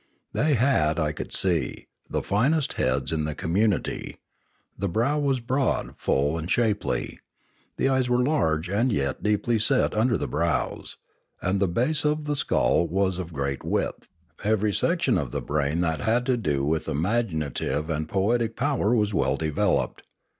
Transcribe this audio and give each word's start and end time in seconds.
They 0.33 0.55
bad, 0.55 0.97
I 0.97 1.11
could 1.11 1.31
see, 1.31 1.85
the 2.09 2.23
finest 2.23 2.73
heads 2.73 3.11
in 3.11 3.25
the 3.25 3.35
com 3.35 3.53
munity; 3.53 4.15
the 4.75 4.89
brow 4.89 5.19
was 5.19 5.39
broad, 5.39 5.93
full, 5.95 6.39
and 6.39 6.49
shapely; 6.49 7.19
the 7.77 7.87
eyes 7.87 8.09
were 8.09 8.23
large 8.25 8.67
and 8.67 8.91
yet 8.91 9.21
deeply 9.21 9.59
set 9.59 9.93
under 9.93 10.17
the 10.17 10.27
brows; 10.27 10.97
the 11.43 11.67
base 11.67 12.03
of 12.03 12.25
the 12.25 12.35
skull 12.35 12.87
was 12.87 13.19
of 13.19 13.31
great 13.31 13.63
width; 13.63 14.07
every 14.43 14.73
section 14.73 15.19
of 15.19 15.29
the 15.29 15.39
brain 15.39 15.81
that 15.81 16.01
had 16.01 16.25
to 16.25 16.35
do 16.35 16.65
with 16.65 16.89
imaginative 16.89 17.91
and 17.91 18.09
poetic 18.09 18.55
power 18.55 18.95
was 18.95 19.13
well 19.13 19.37
developed. 19.37 20.01